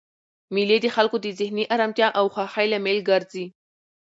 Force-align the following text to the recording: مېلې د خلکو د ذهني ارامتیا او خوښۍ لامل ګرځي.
مېلې 0.53 0.77
د 0.83 0.87
خلکو 0.95 1.17
د 1.21 1.27
ذهني 1.39 1.63
ارامتیا 1.73 2.07
او 2.19 2.25
خوښۍ 2.33 2.65
لامل 2.71 2.97
ګرځي. 3.09 3.45